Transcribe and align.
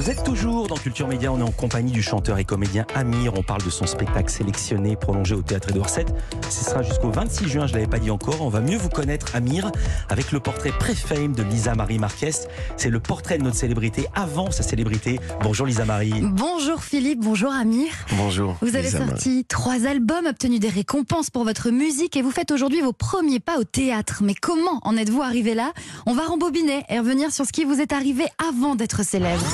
Vous 0.00 0.08
êtes 0.08 0.24
toujours 0.24 0.66
dans 0.66 0.78
Culture 0.78 1.06
Média, 1.06 1.30
on 1.30 1.40
est 1.40 1.42
en 1.42 1.50
compagnie 1.50 1.92
du 1.92 2.02
chanteur 2.02 2.38
et 2.38 2.44
comédien 2.44 2.86
Amir. 2.94 3.34
On 3.36 3.42
parle 3.42 3.62
de 3.62 3.68
son 3.68 3.84
spectacle 3.84 4.30
sélectionné, 4.30 4.96
prolongé 4.96 5.34
au 5.34 5.42
Théâtre 5.42 5.68
Édouard 5.68 5.90
VII. 5.94 6.06
Ce 6.48 6.64
sera 6.64 6.82
jusqu'au 6.82 7.10
26 7.10 7.48
juin, 7.50 7.66
je 7.66 7.74
ne 7.74 7.76
l'avais 7.80 7.90
pas 7.90 7.98
dit 7.98 8.10
encore. 8.10 8.40
On 8.40 8.48
va 8.48 8.62
mieux 8.62 8.78
vous 8.78 8.88
connaître, 8.88 9.36
Amir, 9.36 9.70
avec 10.08 10.32
le 10.32 10.40
portrait 10.40 10.70
pré-fame 10.70 11.34
de 11.34 11.42
Lisa 11.42 11.74
Marie 11.74 11.98
Marquez. 11.98 12.30
C'est 12.78 12.88
le 12.88 12.98
portrait 12.98 13.36
de 13.36 13.42
notre 13.42 13.58
célébrité 13.58 14.06
avant 14.14 14.50
sa 14.50 14.62
célébrité. 14.62 15.20
Bonjour 15.42 15.66
Lisa 15.66 15.84
Marie. 15.84 16.14
Bonjour 16.22 16.82
Philippe, 16.82 17.20
bonjour 17.20 17.52
Amir. 17.52 17.92
Bonjour. 18.16 18.56
Vous 18.62 18.76
avez 18.76 18.84
Lisa 18.84 19.06
sorti 19.06 19.44
trois 19.44 19.84
albums, 19.84 20.24
obtenu 20.24 20.58
des 20.60 20.70
récompenses 20.70 21.28
pour 21.28 21.44
votre 21.44 21.68
musique 21.68 22.16
et 22.16 22.22
vous 22.22 22.30
faites 22.30 22.52
aujourd'hui 22.52 22.80
vos 22.80 22.94
premiers 22.94 23.38
pas 23.38 23.58
au 23.58 23.64
théâtre. 23.64 24.22
Mais 24.22 24.34
comment 24.34 24.80
en 24.80 24.96
êtes-vous 24.96 25.20
arrivé 25.20 25.52
là? 25.52 25.74
On 26.06 26.14
va 26.14 26.22
rembobiner 26.22 26.84
et 26.88 26.98
revenir 26.98 27.32
sur 27.32 27.44
ce 27.44 27.52
qui 27.52 27.66
vous 27.66 27.82
est 27.82 27.92
arrivé 27.92 28.24
avant 28.48 28.76
d'être 28.76 29.04
célèbre. 29.04 29.44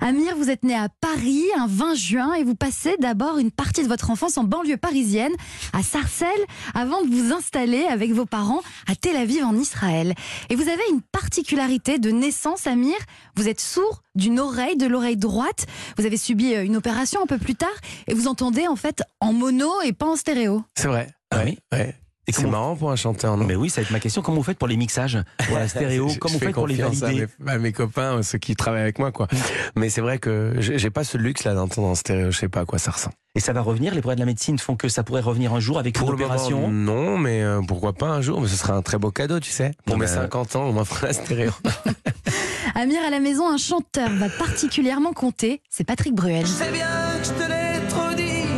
Amir, 0.00 0.36
vous 0.36 0.50
êtes 0.50 0.62
né 0.62 0.74
à 0.74 0.88
Paris 1.00 1.42
un 1.58 1.66
20 1.66 1.94
juin 1.94 2.34
et 2.34 2.44
vous 2.44 2.54
passez 2.54 2.96
d'abord 3.00 3.38
une 3.38 3.50
partie 3.50 3.82
de 3.82 3.88
votre 3.88 4.10
enfance 4.10 4.38
en 4.38 4.44
banlieue 4.44 4.76
parisienne, 4.76 5.32
à 5.72 5.82
Sarcelles, 5.82 6.28
avant 6.74 7.02
de 7.02 7.08
vous 7.08 7.32
installer 7.32 7.84
avec 7.86 8.12
vos 8.12 8.26
parents 8.26 8.60
à 8.86 8.94
Tel 8.94 9.16
Aviv 9.16 9.42
en 9.42 9.56
Israël. 9.56 10.14
Et 10.48 10.54
vous 10.54 10.68
avez 10.68 10.82
une 10.92 11.00
particularité 11.00 11.98
de 11.98 12.10
naissance, 12.10 12.66
Amir. 12.66 12.96
Vous 13.36 13.48
êtes 13.48 13.60
sourd 13.60 14.02
d'une 14.14 14.38
oreille, 14.38 14.76
de 14.76 14.86
l'oreille 14.86 15.16
droite. 15.16 15.66
Vous 15.98 16.06
avez 16.06 16.16
subi 16.16 16.54
euh, 16.54 16.64
une 16.64 16.76
opération 16.76 17.20
un 17.22 17.26
peu 17.26 17.38
plus 17.38 17.56
tard 17.56 17.76
et 18.06 18.14
vous 18.14 18.28
entendez 18.28 18.68
en 18.68 18.76
fait 18.76 19.02
en 19.20 19.32
mono 19.32 19.70
et 19.82 19.92
pas 19.92 20.06
en 20.06 20.16
stéréo. 20.16 20.62
C'est 20.76 20.88
vrai. 20.88 21.08
Ah 21.32 21.42
oui 21.44 21.58
ouais. 21.72 21.96
Et 22.28 22.32
C'est 22.32 22.42
comment- 22.42 22.58
marrant 22.58 22.76
pour 22.76 22.90
un 22.90 22.96
chanteur, 22.96 23.36
non 23.36 23.44
Mais 23.44 23.54
oui, 23.54 23.70
ça 23.70 23.80
va 23.80 23.84
être 23.86 23.92
ma 23.92 24.00
question. 24.00 24.20
Comment 24.20 24.38
vous 24.38 24.42
faites 24.42 24.58
pour 24.58 24.66
les 24.66 24.76
mixages 24.76 25.18
Pour 25.46 25.56
la 25.58 25.68
stéréo 25.68 26.08
Je- 26.08 26.18
Comment 26.18 26.34
je 26.34 26.38
vous 26.38 26.44
faites 26.46 26.54
pour 26.54 26.66
les 26.66 26.74
confiance 26.76 27.02
à 27.02 27.06
valider 27.06 27.26
mes, 27.38 27.52
à 27.52 27.58
mes 27.58 27.72
copains, 27.72 28.22
ceux 28.24 28.38
qui 28.38 28.56
travaillent 28.56 28.82
avec 28.82 28.98
moi, 28.98 29.12
quoi. 29.12 29.28
Mais 29.76 29.88
c'est 29.90 30.00
vrai 30.00 30.18
que 30.18 30.54
j'ai 30.58 30.90
pas 30.90 31.04
ce 31.04 31.18
luxe 31.18 31.44
là 31.44 31.54
d'entendre 31.54 31.86
en 31.88 31.94
stéréo. 31.94 32.32
Je 32.32 32.38
sais 32.38 32.48
pas 32.48 32.60
à 32.60 32.64
quoi 32.64 32.78
ça 32.80 32.90
ressemble. 32.90 33.14
Et 33.36 33.40
ça 33.40 33.52
va 33.52 33.60
revenir? 33.60 33.94
Les 33.94 34.00
progrès 34.00 34.16
de 34.16 34.20
la 34.20 34.26
médecine 34.26 34.58
font 34.58 34.74
que 34.76 34.88
ça 34.88 35.04
pourrait 35.04 35.20
revenir 35.20 35.52
un 35.54 35.60
jour 35.60 35.78
avec 35.78 35.94
Pour 35.98 36.08
une 36.08 36.14
opération? 36.14 36.62
moment, 36.62 36.72
non, 36.72 37.18
mais 37.18 37.42
euh, 37.42 37.60
pourquoi 37.68 37.92
pas 37.92 38.06
un 38.08 38.22
jour? 38.22 38.40
Mais 38.40 38.48
ce 38.48 38.56
serait 38.56 38.72
un 38.72 38.82
très 38.82 38.98
beau 38.98 39.10
cadeau, 39.12 39.38
tu 39.40 39.50
sais. 39.50 39.72
Pour 39.84 39.94
Non, 39.94 40.00
mes 40.00 40.06
mais- 40.06 40.12
50 40.12 40.56
ans, 40.56 40.64
on 40.64 40.72
m'offre 40.72 41.04
la 41.04 41.12
stéréo. 41.12 41.52
Amir, 42.74 42.98
à 43.06 43.10
la 43.10 43.20
maison, 43.20 43.48
un 43.48 43.56
chanteur 43.58 44.08
va 44.10 44.28
particulièrement 44.30 45.12
compter. 45.12 45.60
C'est 45.70 45.84
Patrick 45.84 46.14
Bruel. 46.14 46.46
C'est 46.46 46.72
bien 46.72 46.86
que 47.20 47.26
je 47.28 47.32
te 47.32 47.48
l'ai 47.48 47.88
trop 47.88 48.12
dit. 48.16 48.48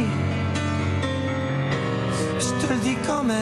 Je 2.40 2.66
te 2.66 2.72
le 2.72 2.78
dis 2.80 2.96
quand 3.06 3.24
même. 3.24 3.36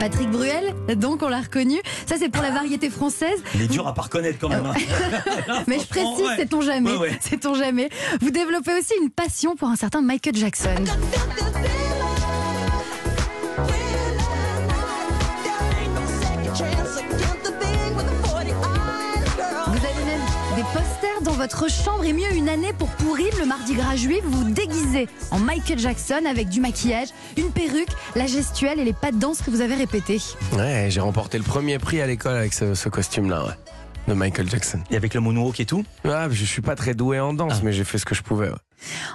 Patrick 0.00 0.30
Bruel, 0.30 0.74
donc 0.96 1.22
on 1.22 1.28
l'a 1.28 1.40
reconnu. 1.40 1.76
Ça, 2.06 2.16
c'est 2.18 2.28
pour 2.28 2.42
la 2.42 2.50
variété 2.50 2.88
française. 2.90 3.42
Il 3.54 3.62
est 3.62 3.66
dur 3.68 3.86
à 3.86 3.94
pas 3.94 4.02
reconnaître 4.02 4.38
quand 4.40 4.48
même. 4.48 4.64
hein. 4.66 4.74
Mais 5.66 5.78
je 5.80 5.86
précise, 5.86 6.24
Ouais. 6.26 6.36
sait-on 6.36 6.60
jamais. 6.60 6.90
Ouais, 6.92 6.96
ouais. 6.98 7.18
Sait-on 7.20 7.54
jamais. 7.54 7.88
Vous 8.20 8.30
développez 8.30 8.72
aussi 8.78 8.92
une 9.02 9.10
passion 9.10 9.56
pour 9.56 9.68
un 9.68 9.76
certain 9.76 10.00
Michael 10.00 10.36
Jackson. 10.36 10.84
Votre 21.38 21.70
chambre 21.70 22.04
et 22.04 22.12
mieux 22.12 22.32
une 22.34 22.48
année 22.48 22.72
pour 22.76 22.88
pourrir 22.88 23.28
le 23.38 23.46
mardi 23.46 23.74
gras 23.74 23.94
juif. 23.94 24.20
Vous 24.24 24.42
vous 24.44 24.50
déguisez 24.50 25.08
en 25.30 25.38
Michael 25.38 25.78
Jackson 25.78 26.20
avec 26.28 26.48
du 26.48 26.60
maquillage, 26.60 27.08
une 27.36 27.50
perruque, 27.50 27.88
la 28.16 28.26
gestuelle 28.26 28.80
et 28.80 28.84
les 28.84 28.92
pas 28.92 29.12
de 29.12 29.18
danse 29.18 29.40
que 29.42 29.50
vous 29.50 29.60
avez 29.60 29.76
répétées. 29.76 30.20
Ouais, 30.54 30.88
j'ai 30.90 31.00
remporté 31.00 31.38
le 31.38 31.44
premier 31.44 31.78
prix 31.78 32.00
à 32.02 32.06
l'école 32.08 32.36
avec 32.36 32.52
ce, 32.52 32.74
ce 32.74 32.88
costume-là, 32.88 33.44
ouais, 33.46 33.52
de 34.08 34.14
Michael 34.14 34.50
Jackson. 34.50 34.80
Et 34.90 34.96
avec 34.96 35.14
le 35.14 35.20
moonwalk 35.20 35.60
et 35.60 35.64
tout? 35.64 35.84
Ah, 36.04 36.26
je 36.28 36.44
suis 36.44 36.62
pas 36.62 36.74
très 36.74 36.94
doué 36.94 37.20
en 37.20 37.32
danse, 37.32 37.52
Ah. 37.56 37.60
mais 37.62 37.72
j'ai 37.72 37.84
fait 37.84 37.98
ce 37.98 38.04
que 38.04 38.16
je 38.16 38.22
pouvais. 38.22 38.48
ouais. 38.48 38.56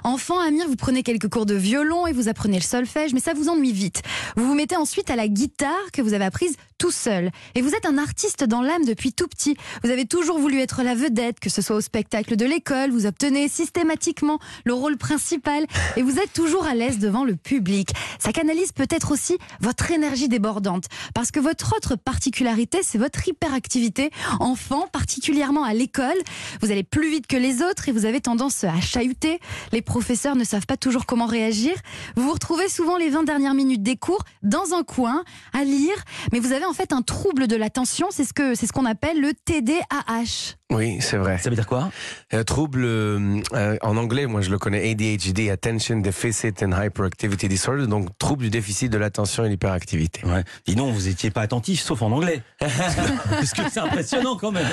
Enfant, 0.03 0.39
Amir, 0.39 0.67
vous 0.67 0.75
prenez 0.75 1.03
quelques 1.03 1.29
cours 1.29 1.45
de 1.45 1.55
violon 1.55 2.07
et 2.07 2.13
vous 2.13 2.27
apprenez 2.27 2.57
le 2.57 2.63
solfège, 2.63 3.13
mais 3.13 3.19
ça 3.19 3.33
vous 3.33 3.49
ennuie 3.49 3.71
vite. 3.71 4.01
Vous 4.35 4.45
vous 4.45 4.55
mettez 4.55 4.75
ensuite 4.75 5.09
à 5.09 5.15
la 5.15 5.27
guitare 5.27 5.91
que 5.91 6.01
vous 6.01 6.13
avez 6.13 6.25
apprise 6.25 6.55
tout 6.77 6.91
seul. 6.91 7.31
Et 7.55 7.61
vous 7.61 7.73
êtes 7.75 7.85
un 7.85 7.97
artiste 7.97 8.43
dans 8.43 8.61
l'âme 8.61 8.83
depuis 8.83 9.13
tout 9.13 9.27
petit. 9.27 9.55
Vous 9.85 9.89
avez 9.89 10.05
toujours 10.05 10.37
voulu 10.37 10.59
être 10.59 10.83
la 10.83 10.95
vedette, 10.95 11.39
que 11.39 11.49
ce 11.49 11.61
soit 11.61 11.77
au 11.77 11.81
spectacle 11.81 12.35
de 12.35 12.45
l'école, 12.45 12.91
vous 12.91 13.05
obtenez 13.05 13.47
systématiquement 13.47 14.39
le 14.65 14.73
rôle 14.73 14.97
principal 14.97 15.65
et 15.95 16.01
vous 16.01 16.19
êtes 16.19 16.33
toujours 16.33 16.65
à 16.65 16.75
l'aise 16.75 16.99
devant 16.99 17.23
le 17.23 17.37
public. 17.37 17.91
Ça 18.19 18.33
canalise 18.33 18.73
peut-être 18.73 19.11
aussi 19.11 19.37
votre 19.61 19.91
énergie 19.91 20.27
débordante. 20.27 20.85
Parce 21.13 21.31
que 21.31 21.39
votre 21.39 21.73
autre 21.75 21.95
particularité, 21.95 22.79
c'est 22.83 22.97
votre 22.97 23.25
hyperactivité. 23.27 24.11
Enfant, 24.41 24.87
particulièrement 24.91 25.63
à 25.63 25.73
l'école, 25.73 26.17
vous 26.61 26.71
allez 26.71 26.83
plus 26.83 27.09
vite 27.09 27.27
que 27.27 27.37
les 27.37 27.61
autres 27.61 27.87
et 27.87 27.93
vous 27.93 28.05
avez 28.05 28.19
tendance 28.19 28.65
à 28.65 28.79
chahuter. 28.81 29.39
Les 29.71 29.81
professeurs 29.81 30.35
ne 30.35 30.43
savent 30.43 30.65
pas 30.65 30.77
toujours 30.77 31.05
comment 31.05 31.25
réagir. 31.25 31.73
Vous 32.15 32.23
vous 32.23 32.33
retrouvez 32.33 32.69
souvent 32.69 32.97
les 32.97 33.09
20 33.09 33.23
dernières 33.23 33.53
minutes 33.53 33.83
des 33.83 33.97
cours 33.97 34.23
dans 34.41 34.73
un 34.73 34.83
coin 34.83 35.23
à 35.53 35.63
lire, 35.63 35.95
mais 36.31 36.39
vous 36.39 36.51
avez 36.51 36.65
en 36.65 36.73
fait 36.73 36.93
un 36.93 37.01
trouble 37.01 37.47
de 37.47 37.55
l'attention, 37.55 38.07
c'est 38.09 38.25
ce 38.25 38.33
que 38.33 38.55
c'est 38.55 38.67
ce 38.67 38.73
qu'on 38.73 38.85
appelle 38.85 39.19
le 39.19 39.33
TDAH. 39.33 40.55
Oui, 40.73 40.97
c'est 40.99 41.17
vrai. 41.17 41.37
Ça 41.37 41.49
veut 41.49 41.55
dire 41.55 41.67
quoi? 41.67 41.91
Euh, 42.33 42.43
trouble, 42.43 42.83
euh, 42.83 43.41
euh, 43.53 43.77
en 43.81 43.95
anglais, 43.97 44.25
moi 44.25 44.41
je 44.41 44.49
le 44.49 44.57
connais, 44.57 44.91
ADHD, 44.91 45.49
Attention 45.49 45.97
Deficit 45.97 46.63
and 46.63 46.71
Hyperactivity 46.71 47.47
Disorder, 47.47 47.87
donc 47.87 48.09
trouble 48.17 48.43
du 48.43 48.49
déficit 48.49 48.91
de 48.91 48.97
l'attention 48.97 49.45
et 49.45 49.49
l'hyperactivité. 49.49 50.25
Ouais. 50.25 50.43
Dis 50.65 50.75
donc, 50.75 50.93
vous 50.93 51.07
étiez 51.07 51.31
pas 51.31 51.41
attentif, 51.41 51.81
sauf 51.81 52.01
en 52.01 52.11
anglais. 52.11 52.41
Parce 52.59 53.53
que 53.53 53.61
c'est 53.71 53.79
impressionnant 53.79 54.35
quand 54.37 54.51
même. 54.51 54.67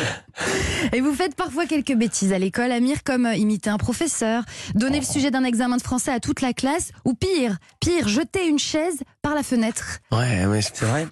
Et 0.92 1.00
vous 1.00 1.14
faites 1.14 1.34
parfois 1.34 1.66
quelques 1.66 1.94
bêtises 1.94 2.32
à 2.32 2.38
l'école, 2.38 2.72
Amir, 2.72 3.02
comme 3.04 3.28
imiter 3.36 3.70
un 3.70 3.78
professeur, 3.78 4.44
donner 4.74 5.00
le 5.00 5.06
sujet 5.06 5.30
d'un 5.30 5.44
examen 5.44 5.76
de 5.76 5.82
français 5.82 6.12
à 6.12 6.20
toute 6.20 6.40
la 6.40 6.52
classe, 6.52 6.92
ou 7.04 7.14
pire, 7.14 7.58
pire, 7.80 8.08
jeter 8.08 8.48
une 8.48 8.58
chaise 8.58 8.98
par 9.22 9.34
la 9.34 9.42
fenêtre. 9.42 9.98
Ouais, 10.10 10.46
mais 10.46 10.62
C'est 10.62 10.84
vrai 10.84 11.06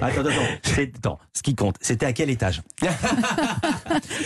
Attends, 0.00 0.20
attends, 0.20 0.30
attends. 0.96 1.18
Ce 1.32 1.42
qui 1.42 1.54
compte, 1.54 1.76
c'était 1.80 2.06
à 2.06 2.12
quel 2.12 2.30
étage? 2.30 2.62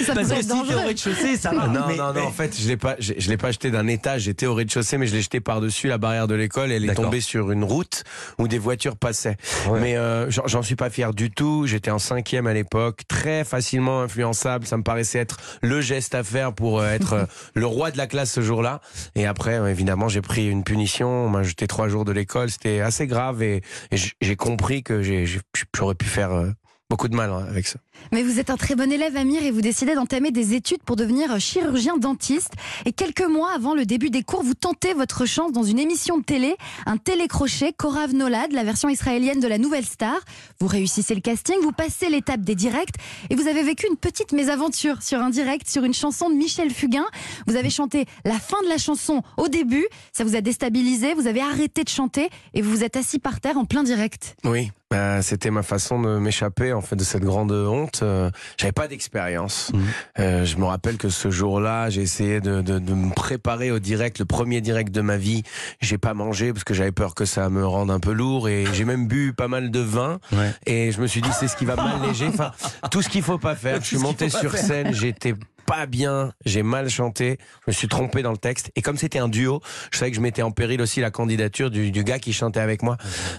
Ça 0.04 0.14
Parce 0.14 0.28
que 0.28 0.42
si 0.42 0.48
t'es 0.48 0.74
au 0.74 0.78
rez-de-chaussée, 0.78 1.36
ça 1.36 1.50
va. 1.50 1.66
Non, 1.66 1.86
Mais- 1.88 1.96
non, 1.96 2.12
mais- 2.12 2.20
non, 2.20 2.26
en 2.26 2.32
fait, 2.32 2.56
je 2.60 2.68
l'ai 2.68 2.76
pas, 2.76 2.96
je, 2.98 3.14
je 3.16 3.28
l'ai 3.28 3.36
pas 3.36 3.50
jeté 3.52 3.70
d'un 3.70 3.86
étage, 3.86 4.22
j'étais 4.22 4.46
au 4.46 4.54
rez-de-chaussée, 4.54 4.98
mais 4.98 5.06
je 5.06 5.14
l'ai 5.14 5.22
jeté 5.22 5.40
par-dessus 5.40 5.88
la 5.88 5.98
barrière 5.98 6.28
de 6.28 6.34
l'école 6.34 6.72
et 6.72 6.76
elle 6.76 6.88
est 6.88 6.94
tombée 6.94 7.20
sur 7.20 7.50
une 7.50 7.64
route 7.64 8.04
où 8.38 8.48
des 8.48 8.58
voitures 8.58 8.96
passaient. 8.96 9.36
Ouais. 9.68 9.80
Mais 9.80 9.96
euh, 9.96 10.30
j'en 10.30 10.62
suis 10.62 10.76
pas 10.76 10.90
fier 10.90 11.14
du 11.14 11.30
tout, 11.30 11.66
j'étais 11.66 11.90
en 11.90 11.98
cinquième 11.98 12.46
à 12.46 12.52
l'époque, 12.54 13.02
très 13.08 13.44
facilement 13.44 14.00
influençable, 14.02 14.66
ça 14.66 14.76
me 14.76 14.82
paraissait 14.82 15.18
être 15.18 15.38
le 15.62 15.80
geste 15.80 16.14
à 16.14 16.22
faire 16.22 16.52
pour 16.52 16.80
euh, 16.80 16.90
être 16.90 17.26
le 17.54 17.66
roi 17.66 17.90
de 17.90 17.98
la 17.98 18.06
classe 18.06 18.32
ce 18.32 18.40
jour-là. 18.40 18.80
Et 19.14 19.26
après, 19.26 19.58
euh, 19.58 19.66
évidemment, 19.66 20.08
j'ai 20.08 20.20
pris 20.22 20.48
une 20.48 20.64
punition, 20.64 21.08
on 21.08 21.28
m'a 21.28 21.42
jeté 21.42 21.66
trois 21.66 21.88
jours 21.88 22.04
de 22.04 22.12
l'école, 22.12 22.50
c'était 22.50 22.80
assez 22.80 23.06
grave 23.06 23.42
et, 23.42 23.62
j'ai 23.92 24.36
compris 24.36 24.82
que 24.82 25.02
j'aurais 25.02 25.94
pu 25.94 26.06
faire 26.06 26.32
euh, 26.32 26.50
beaucoup 26.90 27.08
de 27.08 27.14
mal 27.14 27.30
hein, 27.30 27.46
avec 27.48 27.68
ça. 27.68 27.78
Mais 28.12 28.24
vous 28.24 28.40
êtes 28.40 28.50
un 28.50 28.56
très 28.56 28.74
bon 28.74 28.90
élève, 28.90 29.16
Amir, 29.16 29.44
et 29.44 29.52
vous 29.52 29.60
décidez 29.60 29.94
d'entamer 29.94 30.32
des 30.32 30.54
études 30.54 30.82
pour 30.82 30.96
devenir 30.96 31.38
chirurgien 31.38 31.96
dentiste. 31.96 32.52
Et 32.84 32.92
quelques 32.92 33.26
mois 33.26 33.52
avant 33.54 33.74
le 33.74 33.86
début 33.86 34.10
des 34.10 34.24
cours, 34.24 34.42
vous 34.42 34.54
tentez 34.54 34.92
votre 34.92 35.24
chance 35.24 35.52
dans 35.52 35.62
une 35.62 35.78
émission 35.78 36.18
de 36.18 36.24
télé, 36.24 36.56
un 36.86 36.96
télécrochet, 36.96 37.72
Korav 37.72 38.12
Nolad, 38.12 38.52
la 38.52 38.64
version 38.64 38.88
israélienne 38.88 39.38
de 39.38 39.46
la 39.46 39.58
Nouvelle 39.58 39.86
Star. 39.86 40.18
Vous 40.58 40.66
réussissez 40.66 41.14
le 41.14 41.20
casting, 41.20 41.56
vous 41.62 41.72
passez 41.72 42.08
l'étape 42.08 42.40
des 42.40 42.56
directs, 42.56 42.96
et 43.30 43.36
vous 43.36 43.46
avez 43.46 43.62
vécu 43.62 43.86
une 43.88 43.96
petite 43.96 44.32
mésaventure 44.32 45.02
sur 45.02 45.20
un 45.20 45.30
direct, 45.30 45.68
sur 45.68 45.84
une 45.84 45.94
chanson 45.94 46.28
de 46.28 46.34
Michel 46.34 46.70
Fugain. 46.70 47.06
Vous 47.46 47.54
avez 47.54 47.70
chanté 47.70 48.06
la 48.24 48.40
fin 48.40 48.60
de 48.64 48.68
la 48.68 48.78
chanson 48.78 49.22
au 49.36 49.46
début, 49.46 49.86
ça 50.12 50.24
vous 50.24 50.34
a 50.34 50.40
déstabilisé, 50.40 51.14
vous 51.14 51.28
avez 51.28 51.40
arrêté 51.40 51.84
de 51.84 51.88
chanter, 51.88 52.30
et 52.52 52.62
vous 52.62 52.70
vous 52.70 52.82
êtes 52.82 52.96
assis 52.96 53.20
par 53.20 53.40
terre 53.40 53.58
en 53.58 53.64
plein 53.64 53.84
direct. 53.84 54.36
Oui, 54.44 54.70
bah, 54.90 55.22
c'était 55.22 55.50
ma 55.50 55.62
façon 55.62 56.00
de 56.00 56.18
m'échapper 56.18 56.72
en 56.72 56.80
fait 56.80 56.96
de 56.96 57.04
cette 57.04 57.22
grande 57.22 57.52
honte. 57.52 58.00
Euh, 58.02 58.30
J'avais 58.58 58.72
pas 58.72 58.88
d'expérience. 58.88 59.70
Mhm. 59.72 59.82
Euh, 60.18 60.44
je 60.44 60.56
me 60.56 60.64
rappelle 60.64 60.96
que 60.96 61.08
ce 61.08 61.30
jour-là, 61.30 61.90
j'ai 61.90 62.02
essayé 62.02 62.40
de, 62.40 62.60
de, 62.60 62.78
de 62.80 62.94
me 62.94 63.14
préparer 63.14 63.70
au 63.70 63.78
direct, 63.78 64.18
le 64.18 64.24
premier 64.24 64.60
direct 64.60 64.90
de 64.92 65.00
ma 65.00 65.16
vie. 65.16 65.44
J'ai 65.80 65.96
pas 65.98 66.12
mangé 66.12 66.52
parce 66.52 66.64
que 66.64 66.74
j'avais 66.74 66.90
peur 66.90 67.14
que 67.14 67.24
ça 67.24 67.48
me 67.50 67.64
rende 67.64 67.90
un 67.90 68.00
peu 68.00 68.12
lourd 68.12 68.48
et 68.48 68.64
j'ai 68.72 68.84
même 68.84 69.06
bu 69.06 69.32
pas 69.32 69.46
mal 69.48 69.70
de 69.70 69.80
vin. 69.80 70.18
Ouais. 70.32 70.52
Et 70.66 70.90
je 70.90 71.00
me 71.00 71.06
suis 71.06 71.20
dit 71.20 71.30
c'est 71.38 71.46
ce 71.48 71.56
qui 71.56 71.64
va 71.64 71.76
m'alléger. 71.76 72.26
Enfin, 72.26 72.50
tout 72.90 73.02
ce 73.02 73.08
qu'il 73.08 73.22
faut 73.22 73.38
pas 73.38 73.54
faire. 73.54 73.80
Je 73.80 73.86
suis 73.86 73.98
monté 73.98 74.28
sur 74.28 74.50
faire. 74.50 74.60
scène, 74.60 74.92
j'étais 74.92 75.34
pas 75.70 75.86
bien, 75.86 76.32
j'ai 76.44 76.64
mal 76.64 76.88
chanté, 76.90 77.38
je 77.64 77.70
me 77.70 77.72
suis 77.72 77.86
trompé 77.86 78.22
dans 78.22 78.32
le 78.32 78.38
texte. 78.38 78.72
Et 78.74 78.82
comme 78.82 78.96
c'était 78.96 79.20
un 79.20 79.28
duo, 79.28 79.60
je 79.92 79.98
savais 79.98 80.10
que 80.10 80.16
je 80.16 80.20
mettais 80.20 80.42
en 80.42 80.50
péril 80.50 80.80
aussi 80.80 81.00
la 81.00 81.12
candidature 81.12 81.70
du, 81.70 81.92
du 81.92 82.02
gars 82.02 82.18
qui 82.18 82.32
chantait 82.32 82.58
avec 82.58 82.82
moi. 82.82 82.96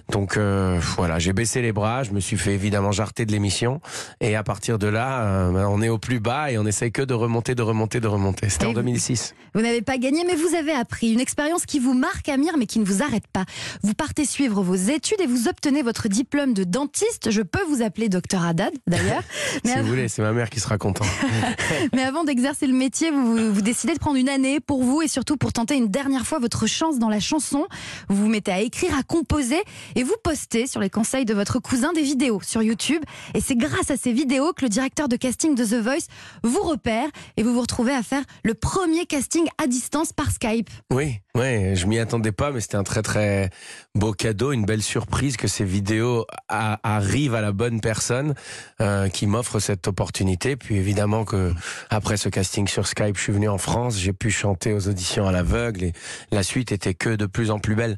Donc 0.09 0.37
euh, 0.37 0.79
voilà, 0.95 1.19
j'ai 1.19 1.33
baissé 1.33 1.61
les 1.61 1.73
bras, 1.73 2.03
je 2.03 2.11
me 2.11 2.21
suis 2.21 2.37
fait 2.37 2.53
évidemment 2.53 2.93
jarter 2.93 3.25
de 3.25 3.33
l'émission. 3.33 3.81
Et 4.21 4.37
à 4.37 4.43
partir 4.43 4.79
de 4.79 4.87
là, 4.87 5.23
euh, 5.23 5.65
on 5.67 5.81
est 5.81 5.89
au 5.89 5.97
plus 5.97 6.21
bas 6.21 6.51
et 6.51 6.57
on 6.57 6.65
essaye 6.65 6.93
que 6.93 7.01
de 7.01 7.13
remonter, 7.13 7.53
de 7.53 7.63
remonter, 7.63 7.99
de 7.99 8.07
remonter. 8.07 8.47
C'était 8.47 8.65
en 8.65 8.69
vous- 8.69 8.75
2006. 8.75 9.35
Vous 9.53 9.61
n'avez 9.61 9.81
pas 9.81 9.97
gagné, 9.97 10.23
mais 10.25 10.35
vous 10.35 10.55
avez 10.55 10.71
appris 10.71 11.11
une 11.11 11.19
expérience 11.19 11.65
qui 11.65 11.79
vous 11.79 11.93
marque, 11.93 12.29
Amir, 12.29 12.53
mais 12.57 12.65
qui 12.65 12.79
ne 12.79 12.85
vous 12.85 13.03
arrête 13.03 13.27
pas. 13.33 13.43
Vous 13.83 13.93
partez 13.93 14.23
suivre 14.23 14.63
vos 14.63 14.75
études 14.75 15.19
et 15.19 15.27
vous 15.27 15.49
obtenez 15.49 15.81
votre 15.83 16.07
diplôme 16.07 16.53
de 16.53 16.63
dentiste. 16.63 17.29
Je 17.29 17.41
peux 17.41 17.63
vous 17.67 17.81
appeler 17.81 18.07
docteur 18.07 18.45
Haddad, 18.45 18.71
d'ailleurs. 18.87 19.23
Si 19.65 19.71
avant- 19.73 19.81
vous 19.81 19.89
voulez, 19.89 20.07
c'est 20.07 20.21
ma 20.21 20.31
mère 20.31 20.49
qui 20.49 20.61
sera 20.61 20.77
contente. 20.77 21.07
Mais 21.93 22.03
avant 22.03 22.20
d'exercer 22.23 22.67
le 22.67 22.73
métier, 22.73 23.11
vous, 23.11 23.53
vous 23.53 23.61
décidez 23.61 23.93
de 23.93 23.99
prendre 23.99 24.17
une 24.17 24.29
année 24.29 24.59
pour 24.59 24.83
vous 24.83 25.01
et 25.01 25.07
surtout 25.07 25.37
pour 25.37 25.53
tenter 25.53 25.75
une 25.75 25.87
dernière 25.87 26.25
fois 26.25 26.39
votre 26.39 26.67
chance 26.67 26.99
dans 26.99 27.09
la 27.09 27.19
chanson. 27.19 27.67
Vous 28.09 28.15
vous 28.15 28.27
mettez 28.27 28.51
à 28.51 28.61
écrire, 28.61 28.95
à 28.97 29.03
composer 29.03 29.61
et 29.95 30.03
vous 30.03 30.15
postez 30.23 30.67
sur 30.67 30.79
les 30.79 30.89
conseils 30.89 31.25
de 31.25 31.33
votre 31.33 31.59
cousin 31.59 31.93
des 31.93 32.01
vidéos 32.01 32.41
sur 32.41 32.61
YouTube. 32.61 33.01
Et 33.33 33.41
c'est 33.41 33.55
grâce 33.55 33.91
à 33.91 33.97
ces 33.97 34.13
vidéos 34.13 34.53
que 34.53 34.63
le 34.63 34.69
directeur 34.69 35.07
de 35.07 35.15
casting 35.15 35.55
de 35.55 35.65
The 35.65 35.81
Voice 35.81 36.07
vous 36.43 36.61
repère 36.61 37.07
et 37.37 37.43
vous 37.43 37.53
vous 37.53 37.61
retrouvez 37.61 37.93
à 37.93 38.03
faire 38.03 38.23
le 38.43 38.53
premier 38.53 39.05
casting 39.05 39.45
à 39.57 39.67
distance 39.67 40.13
par 40.13 40.31
Skype. 40.31 40.69
Oui, 40.91 41.19
ouais, 41.35 41.73
je 41.75 41.85
m'y 41.87 41.99
attendais 41.99 42.31
pas, 42.31 42.51
mais 42.51 42.61
c'était 42.61 42.75
un 42.75 42.83
très 42.83 43.01
très 43.01 43.49
beau 43.95 44.13
cadeau, 44.13 44.51
une 44.51 44.65
belle 44.65 44.81
surprise 44.81 45.37
que 45.37 45.47
ces 45.47 45.63
vidéos 45.65 46.25
arrivent 46.47 47.35
à 47.35 47.41
la 47.41 47.51
bonne 47.51 47.81
personne 47.81 48.35
euh, 48.81 49.09
qui 49.09 49.27
m'offre 49.27 49.59
cette 49.59 49.87
opportunité. 49.87 50.55
Puis 50.55 50.77
évidemment 50.77 51.25
que 51.25 51.53
après 51.89 52.17
ce 52.17 52.29
casting 52.29 52.67
sur 52.67 52.87
Skype, 52.87 53.17
je 53.17 53.21
suis 53.21 53.33
venu 53.33 53.49
en 53.49 53.57
France, 53.57 53.97
j'ai 53.97 54.13
pu 54.13 54.31
chanter 54.31 54.73
aux 54.73 54.87
auditions 54.87 55.27
à 55.27 55.31
l'aveugle 55.31 55.85
et 55.85 55.93
la 56.31 56.43
suite 56.43 56.71
était 56.71 56.93
que 56.93 57.15
de 57.15 57.25
plus 57.25 57.51
en 57.51 57.59
plus 57.59 57.75
belle. 57.75 57.97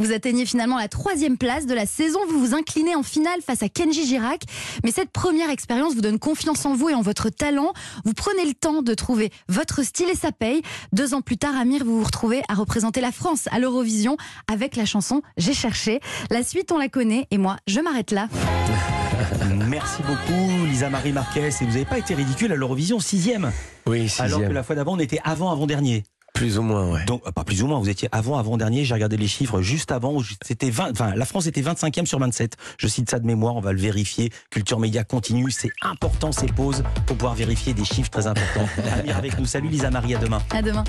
Vous 0.00 0.12
atteignez 0.12 0.46
finalement 0.46 0.78
la 0.78 0.88
troisième 0.88 1.36
place 1.36 1.66
de 1.66 1.74
la 1.74 1.84
saison. 1.84 2.20
Vous 2.30 2.40
vous 2.40 2.54
inclinez 2.54 2.94
en 2.94 3.02
finale 3.02 3.42
face 3.46 3.62
à 3.62 3.68
Kenji 3.68 4.06
Girac. 4.06 4.44
Mais 4.82 4.92
cette 4.92 5.10
première 5.10 5.50
expérience 5.50 5.94
vous 5.94 6.00
donne 6.00 6.18
confiance 6.18 6.64
en 6.64 6.74
vous 6.74 6.88
et 6.88 6.94
en 6.94 7.02
votre 7.02 7.28
talent. 7.28 7.74
Vous 8.06 8.14
prenez 8.14 8.46
le 8.46 8.54
temps 8.54 8.80
de 8.80 8.94
trouver 8.94 9.30
votre 9.48 9.82
style 9.82 10.08
et 10.08 10.14
ça 10.14 10.32
paye. 10.32 10.62
Deux 10.94 11.12
ans 11.12 11.20
plus 11.20 11.36
tard, 11.36 11.54
Amir, 11.54 11.84
vous 11.84 11.98
vous 11.98 12.04
retrouvez 12.04 12.40
à 12.48 12.54
représenter 12.54 13.02
la 13.02 13.12
France 13.12 13.46
à 13.50 13.58
l'Eurovision 13.58 14.16
avec 14.50 14.74
la 14.74 14.86
chanson 14.86 15.20
J'ai 15.36 15.52
cherché. 15.52 16.00
La 16.30 16.42
suite, 16.42 16.72
on 16.72 16.78
la 16.78 16.88
connaît 16.88 17.26
et 17.30 17.36
moi, 17.36 17.58
je 17.66 17.80
m'arrête 17.80 18.10
là. 18.10 18.28
Merci 19.68 20.02
beaucoup, 20.02 20.64
Lisa 20.64 20.88
Marie 20.88 21.12
Marquez. 21.12 21.48
Et 21.60 21.64
vous 21.64 21.72
n'avez 21.72 21.84
pas 21.84 21.98
été 21.98 22.14
ridicule 22.14 22.52
à 22.52 22.56
l'Eurovision, 22.56 23.00
sixième. 23.00 23.52
Oui, 23.86 24.10
Alors 24.18 24.38
que 24.38 24.44
sixième, 24.44 24.52
la 24.52 24.62
fois 24.62 24.76
d'avant, 24.76 24.94
on 24.94 24.98
était 24.98 25.20
avant, 25.24 25.50
avant-dernier. 25.50 26.04
Plus 26.40 26.56
ou 26.56 26.62
moins, 26.62 26.90
ouais. 26.90 27.04
Donc, 27.04 27.20
euh, 27.26 27.32
pas 27.32 27.44
plus 27.44 27.62
ou 27.62 27.66
moins, 27.66 27.78
vous 27.78 27.90
étiez 27.90 28.08
avant, 28.12 28.38
avant-dernier. 28.38 28.86
J'ai 28.86 28.94
regardé 28.94 29.18
les 29.18 29.28
chiffres 29.28 29.60
juste 29.60 29.92
avant. 29.92 30.14
où 30.14 30.24
C'était 30.42 30.70
20, 30.70 30.92
enfin, 30.92 31.14
la 31.14 31.26
France 31.26 31.46
était 31.46 31.60
25e 31.60 32.06
sur 32.06 32.18
27. 32.18 32.56
Je 32.78 32.88
cite 32.88 33.10
ça 33.10 33.18
de 33.18 33.26
mémoire, 33.26 33.56
on 33.56 33.60
va 33.60 33.74
le 33.74 33.78
vérifier. 33.78 34.30
Culture 34.48 34.80
Média 34.80 35.04
continue. 35.04 35.50
C'est 35.50 35.68
important 35.82 36.32
ces 36.32 36.46
pauses 36.46 36.82
pour 37.04 37.16
pouvoir 37.16 37.34
vérifier 37.34 37.74
des 37.74 37.84
chiffres 37.84 38.08
très 38.08 38.26
importants. 38.26 38.66
Avec 39.14 39.38
nous. 39.38 39.44
Salut 39.44 39.68
Lisa 39.68 39.90
Marie, 39.90 40.14
à 40.14 40.18
demain. 40.18 40.40
À 40.50 40.62
demain. 40.62 40.82